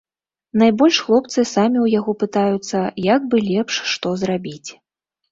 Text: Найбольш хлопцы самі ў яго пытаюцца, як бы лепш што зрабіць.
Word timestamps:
Найбольш 0.59 0.95
хлопцы 1.09 1.39
самі 1.55 1.77
ў 1.85 1.99
яго 1.99 2.11
пытаюцца, 2.23 2.79
як 3.15 3.21
бы 3.33 3.37
лепш 3.49 3.75
што 3.91 4.15
зрабіць. 4.23 4.69